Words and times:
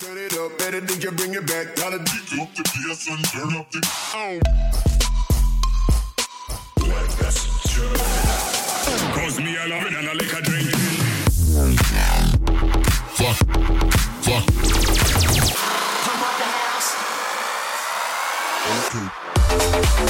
Turn 0.00 0.16
it 0.16 0.32
up, 0.38 0.56
better 0.56 0.80
think 0.80 1.04
you 1.04 1.10
bring 1.10 1.34
it 1.34 1.46
back. 1.46 1.76
Gotta 1.76 1.98
beat 1.98 2.40
up 2.40 2.48
the 2.54 2.62
bass 2.62 3.06
and 3.06 3.22
turn 3.28 3.54
up 3.54 3.70
the. 3.70 3.80
Oh. 4.14 4.40
Cause 9.14 9.38
me, 9.38 9.58
I 9.58 9.66
love 9.66 9.84
it 9.84 9.92
and 9.92 10.08
I 10.08 10.12
like 10.14 10.32
a 10.32 10.40
drink. 10.40 10.70
Fuck. 13.12 13.36
Fuck. 14.24 14.46
Pump 16.06 16.22
up 16.24 16.34
the 16.38 16.46
house. 16.48 16.90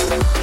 Funky 0.07 0.40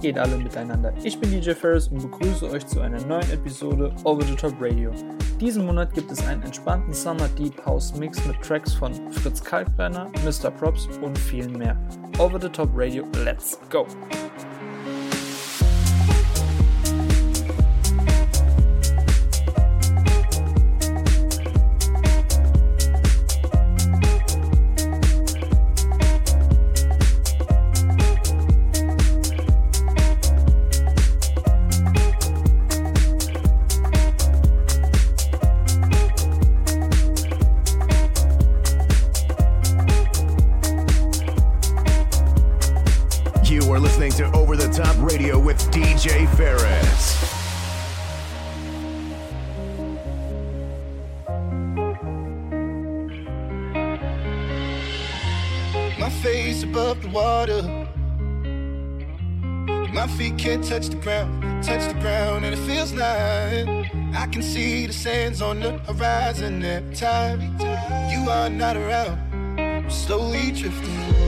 Geht 0.00 0.16
alle 0.16 0.36
miteinander? 0.36 0.92
Ich 1.02 1.18
bin 1.18 1.30
DJ 1.30 1.50
Ferris 1.52 1.88
und 1.88 2.00
begrüße 2.02 2.48
euch 2.50 2.64
zu 2.66 2.80
einer 2.80 3.00
neuen 3.00 3.28
Episode 3.32 3.92
Over 4.04 4.22
the 4.22 4.36
Top 4.36 4.54
Radio. 4.60 4.92
Diesen 5.40 5.66
Monat 5.66 5.92
gibt 5.92 6.12
es 6.12 6.24
einen 6.24 6.42
entspannten 6.42 6.94
Summer 6.94 7.28
Deep 7.36 7.64
House 7.66 7.94
Mix 7.96 8.24
mit 8.24 8.40
Tracks 8.40 8.74
von 8.74 8.94
Fritz 9.12 9.42
Kalkbrenner, 9.42 10.08
Mr. 10.24 10.50
Props 10.52 10.88
und 11.02 11.18
vielen 11.18 11.58
mehr. 11.58 11.76
Over 12.18 12.40
the 12.40 12.48
Top 12.48 12.70
Radio, 12.74 13.04
let's 13.24 13.58
go! 13.70 13.86
Horizon 65.98 66.64
every 66.64 66.94
time 66.94 67.40
you 68.10 68.30
are 68.30 68.48
not 68.48 68.76
around. 68.76 69.18
I'm 69.58 69.90
slowly 69.90 70.52
drifting 70.52 71.27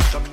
schlafen 0.00 0.31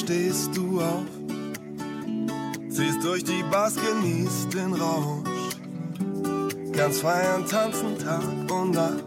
stehst 0.00 0.56
du 0.56 0.80
auf, 0.80 1.04
ziehst 2.70 3.04
durch 3.04 3.22
die 3.22 3.42
Bars, 3.50 3.74
genießt 3.76 4.54
den 4.54 4.72
Rausch, 4.72 5.56
ganz 6.72 7.00
feiern, 7.00 7.44
tanzen 7.46 7.98
Tag 7.98 8.22
und 8.50 8.70
Nacht 8.72 9.04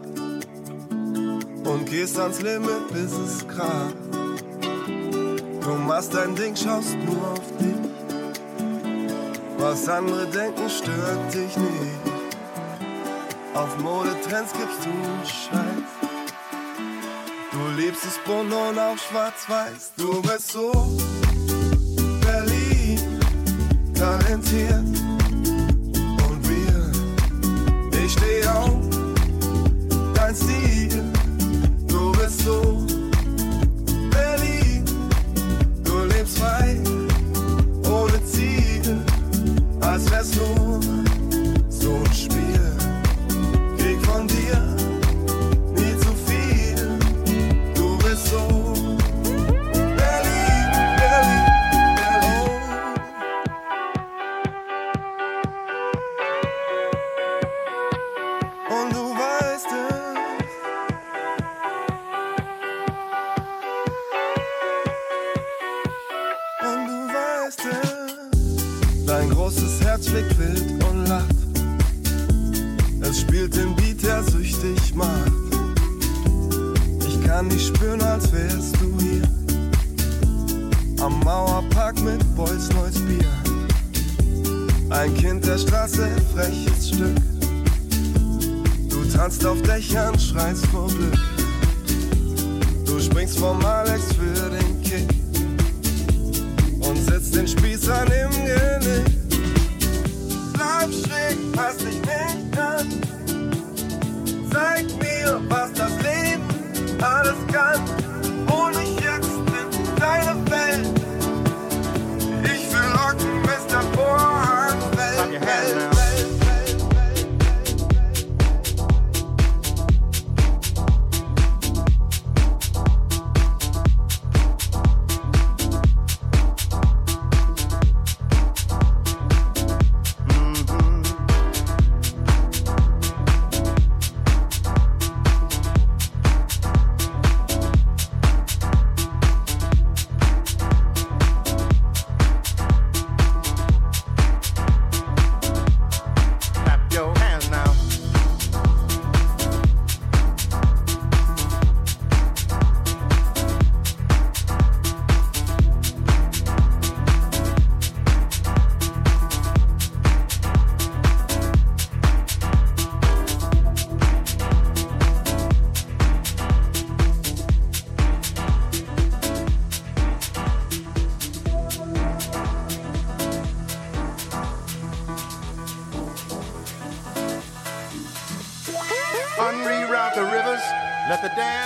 und 1.64 1.86
gehst 1.86 2.18
ans 2.18 2.40
Limit, 2.42 2.88
bis 2.92 3.12
es 3.12 3.46
kracht. 3.48 3.96
Du 5.62 5.74
machst 5.86 6.14
dein 6.14 6.34
Ding, 6.36 6.54
schaust 6.54 6.96
nur 6.98 7.32
auf 7.32 7.56
dich. 7.58 7.74
Was 9.58 9.88
andere 9.88 10.26
denken, 10.26 10.68
stört 10.68 11.34
dich 11.34 11.56
nicht. 11.56 12.04
Auf 13.54 13.78
Modetrends 13.78 14.52
gibst 14.52 14.84
du 14.84 14.90
Scheiß. 15.26 15.63
Liebst 17.76 18.04
es 18.04 18.18
bunt 18.18 18.52
und 18.52 18.78
auch 18.78 18.96
schwarz-weiß. 18.96 19.92
Du 19.96 20.22
bist 20.22 20.52
so 20.52 20.70
Berlin, 22.20 23.18
talentiert. 23.94 25.13
Es. 69.24 69.28
Dein 69.28 69.36
großes 69.36 69.80
Herz 69.80 70.08
schlägt 70.08 70.38
wild 70.38 70.84
und 70.84 71.06
lacht. 71.06 71.34
Es 73.00 73.20
spielt 73.20 73.54
den 73.54 73.74
Beat, 73.76 74.02
der 74.02 74.22
süchtig 74.22 74.94
macht. 74.94 75.32
Ich 77.06 77.22
kann 77.24 77.48
dich 77.48 77.66
spüren, 77.66 78.00
als 78.02 78.32
wärst 78.32 78.76
du 78.80 78.98
hier. 79.00 79.22
Am 81.00 81.20
Mauerpark 81.20 82.00
mit 82.02 82.22
Boys 82.34 82.68
neues 82.70 82.98
Bier. 83.00 83.28
Ein 84.90 85.14
Kind 85.14 85.46
der 85.46 85.58
Straße, 85.58 86.08
freches 86.34 86.88
Stück. 86.88 87.16
Du 88.88 89.04
tanzt 89.14 89.44
auf 89.44 89.60
Dächern, 89.62 90.18
schreist 90.18 90.66
vor 90.66 90.88
Glück. 90.88 91.18
Du 92.86 93.00
springst 93.00 93.38
vom 93.38 93.62
Alex 93.64 94.02
für 94.14 94.50
den 94.50 94.82
Kick 94.82 95.08
und 96.80 96.96
setzt 97.04 97.34
den 97.34 97.48
Spießern 97.48 98.06
im 98.06 98.12
Genick. 98.12 98.23
Pass 101.82 102.03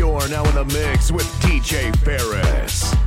You're 0.00 0.28
now 0.30 0.42
in 0.46 0.54
the 0.54 0.64
mix 0.64 1.12
with 1.12 1.26
DJ 1.42 1.94
Ferris. 1.96 2.99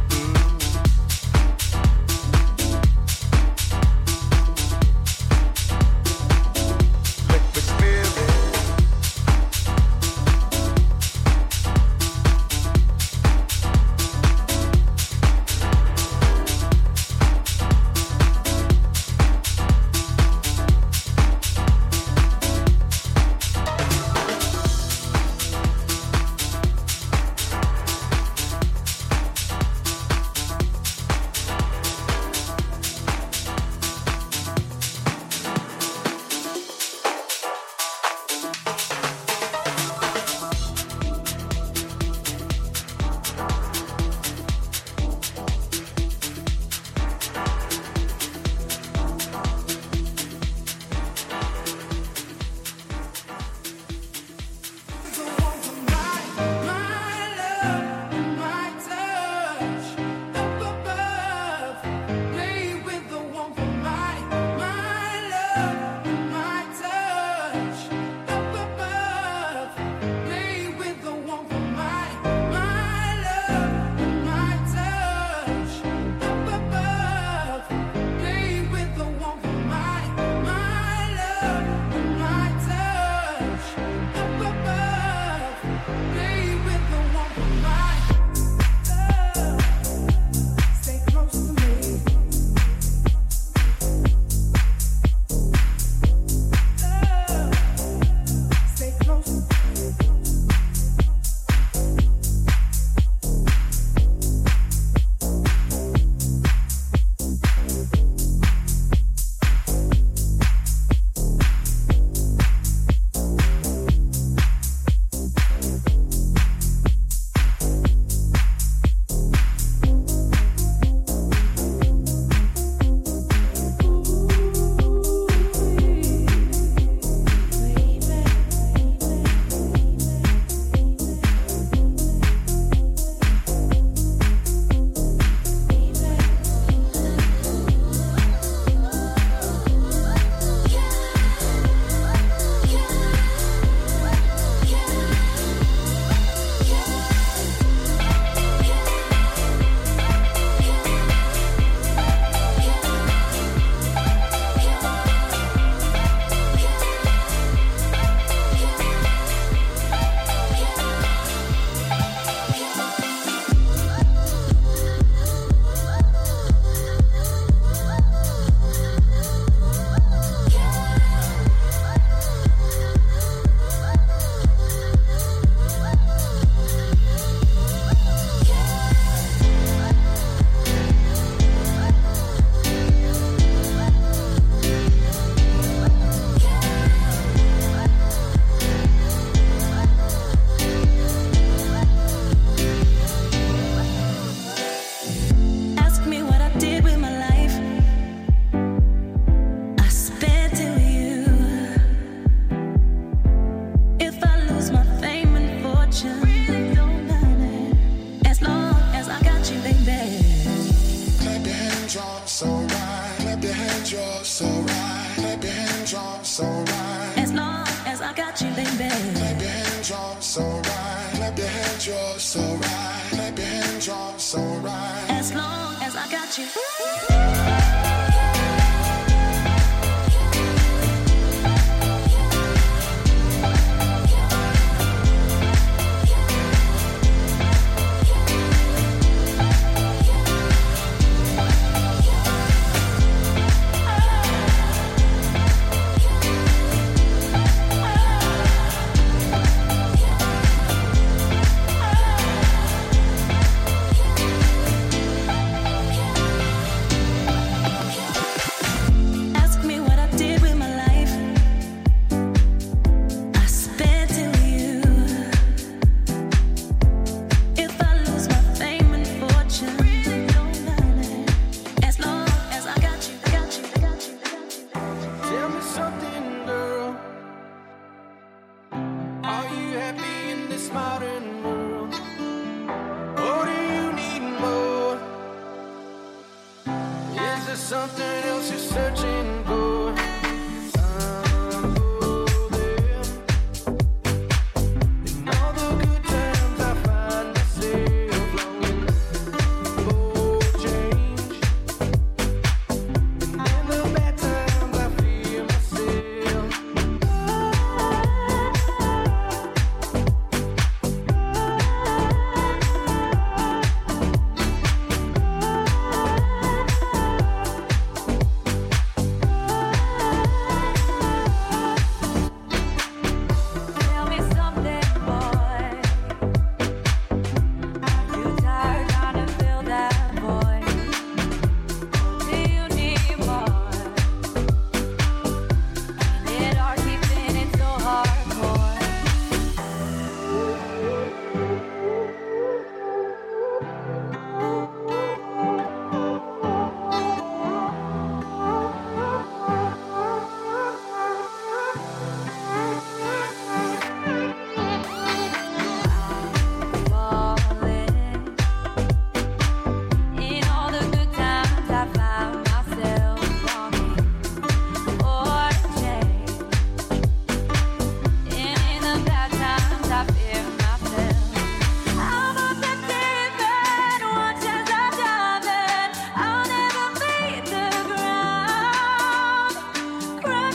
You. 226.38 226.73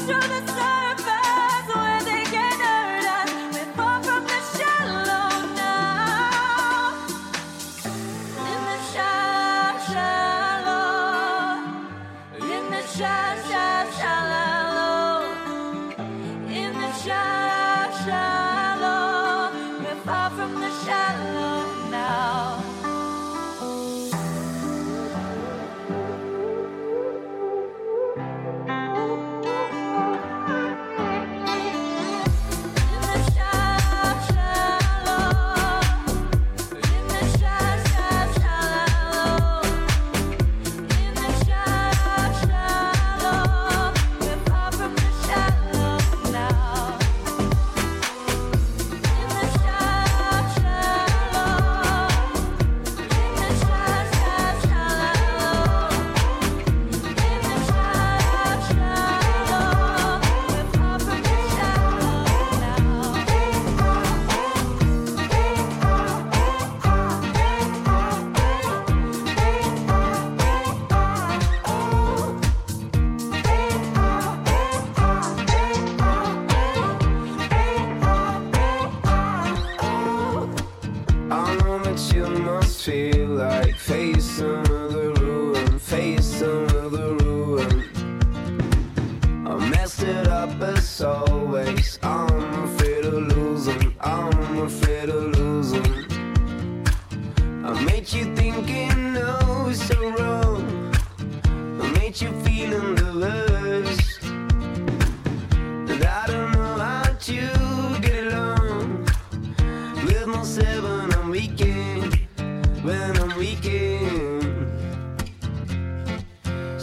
Crash 0.09 0.38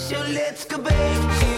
So 0.08 0.20
let's 0.20 0.66
go 0.66 0.78
back 0.78 1.55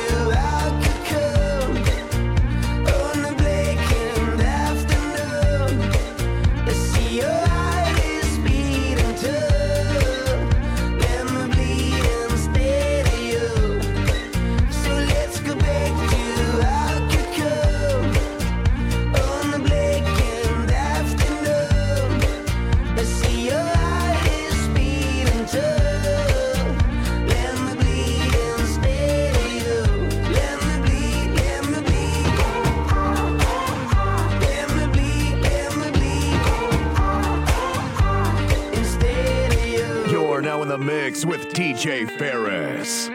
mix 40.77 41.25
with 41.25 41.47
DJ 41.53 42.09
Ferris. 42.17 43.09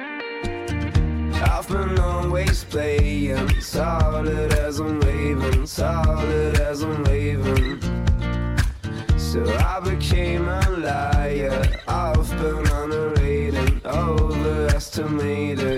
I've 1.42 1.68
been 1.68 1.98
always 1.98 2.64
playing 2.64 3.60
solid 3.60 4.52
as 4.52 4.80
I'm 4.80 5.66
solid 5.66 6.60
as 6.60 6.82
I'm. 6.82 7.80
So 9.16 9.42
I 9.58 9.80
became 9.80 10.46
a 10.46 10.70
liar. 10.70 11.80
I've 11.88 12.30
been 12.38 12.66
underrated, 12.68 13.84
overestimated. 13.86 15.71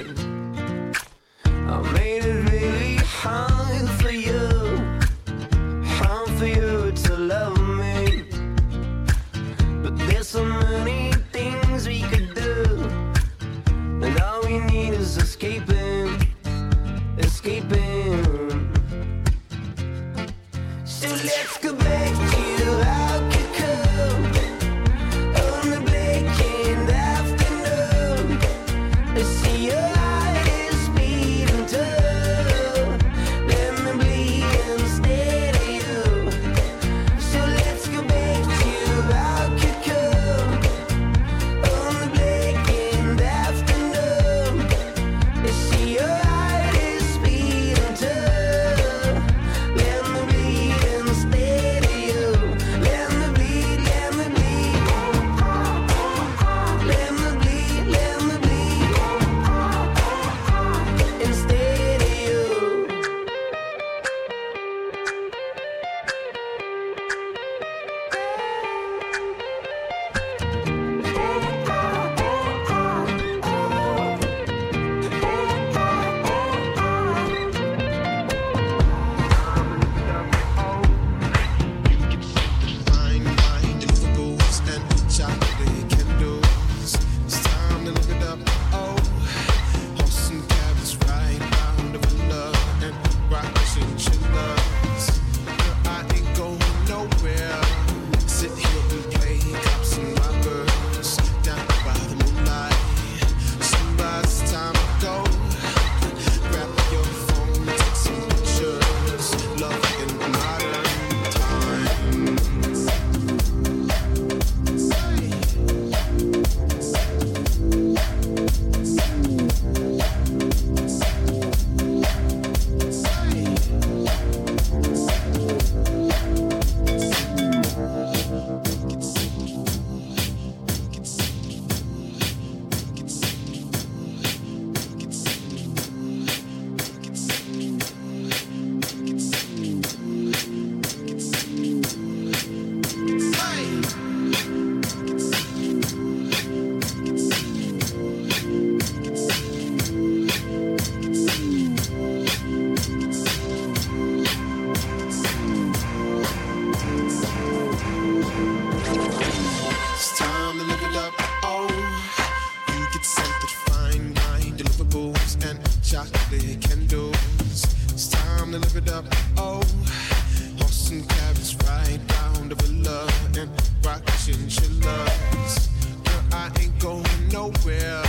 nowhere. 177.45 178.03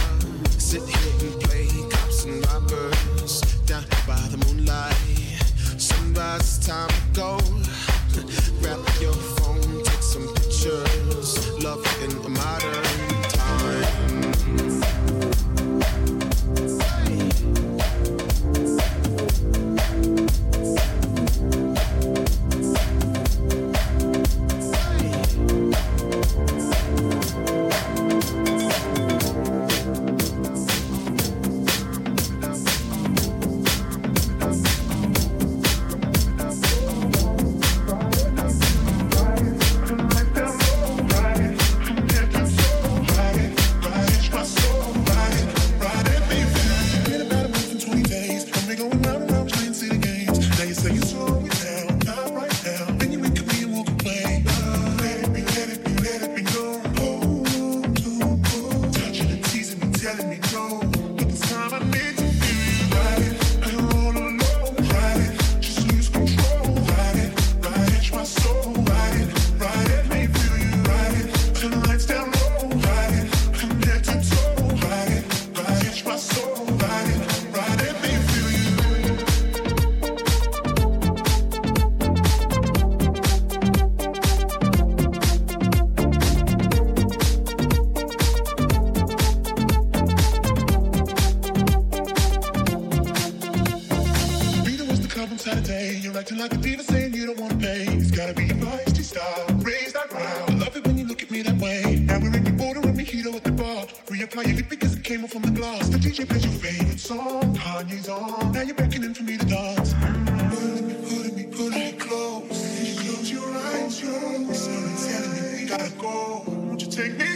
Sit 0.58 0.82
here 0.84 1.28
and 1.28 1.42
play 1.42 1.68
cops 1.90 2.24
and 2.26 2.46
robbers 2.48 3.42
down 3.66 3.84
by 4.08 4.20
the 4.32 4.38
moonlight. 4.46 4.96
Sunrise 5.78 6.66
time 6.66 6.90
goes. 7.14 7.55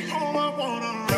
Home? 0.09 0.37
I 0.37 0.49
wanna 0.57 1.08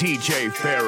DJ 0.00 0.50
Ferris. 0.50 0.79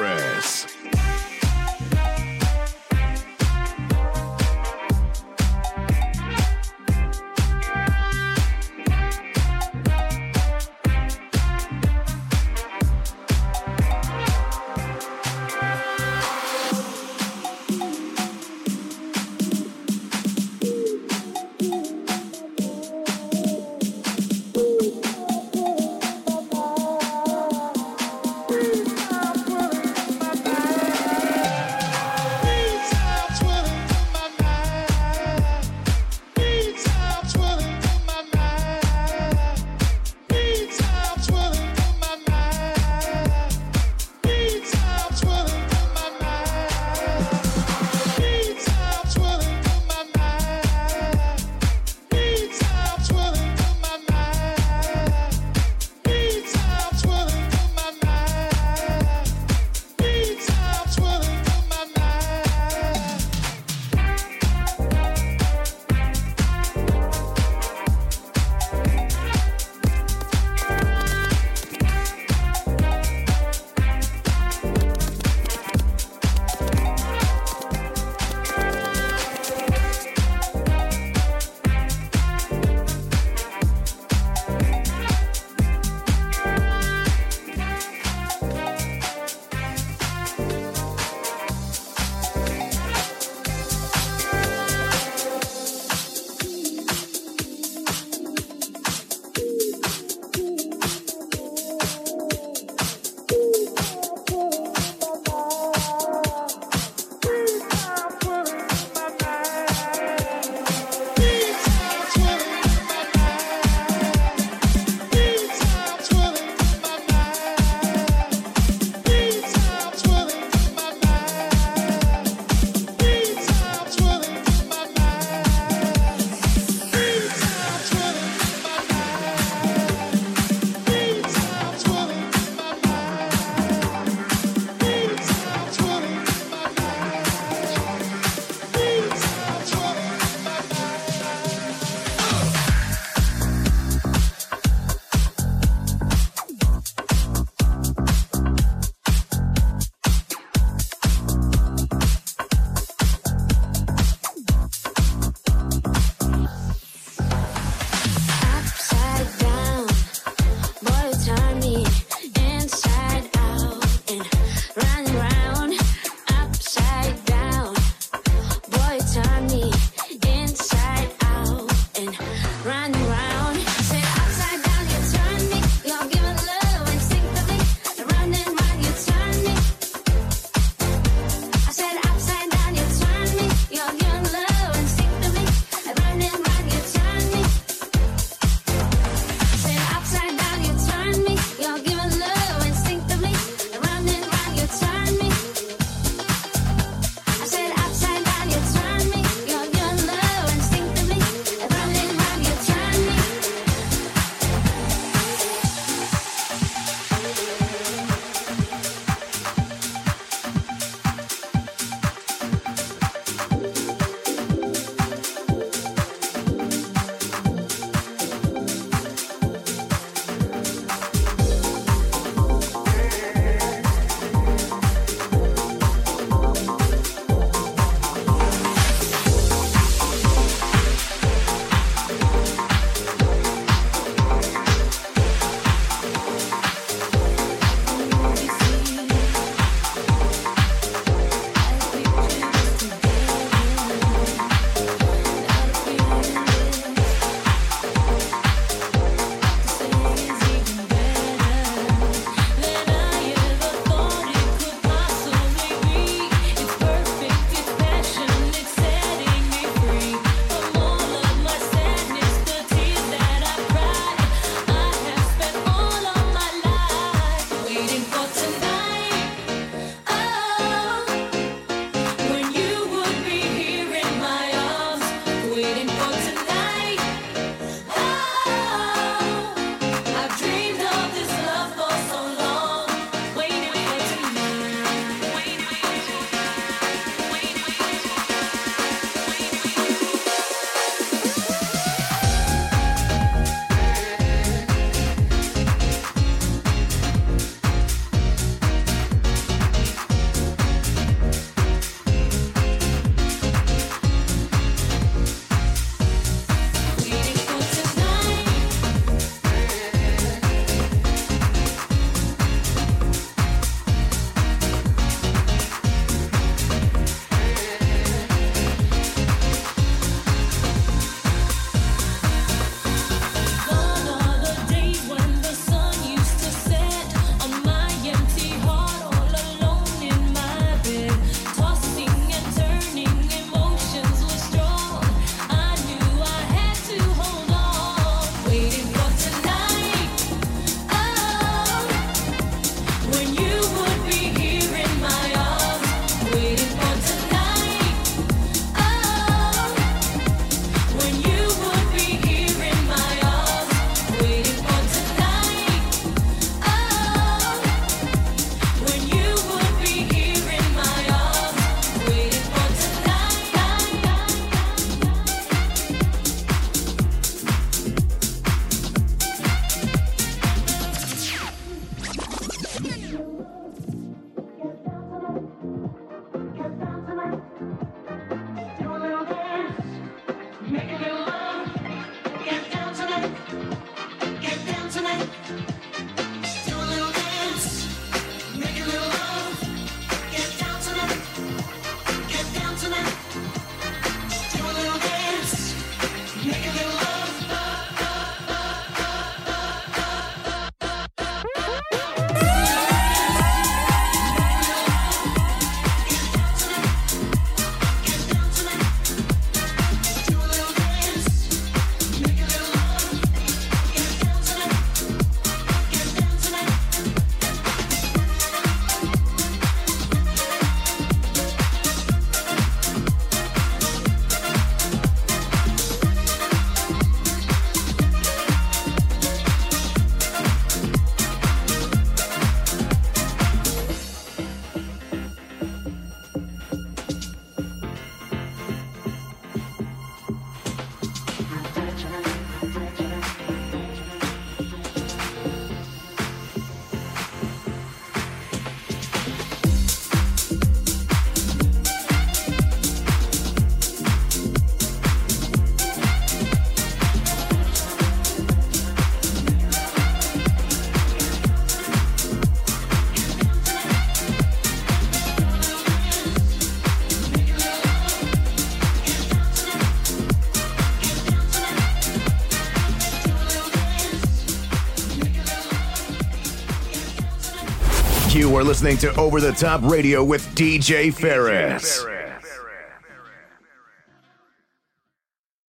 You 478.63 478.67
are 478.67 478.69
listening 478.69 478.97
to 478.99 479.13
Over 479.17 479.41
the 479.41 479.51
Top 479.51 479.81
Radio 479.83 480.23
with 480.23 480.41
DJ 480.55 481.13
Ferris. 481.13 482.12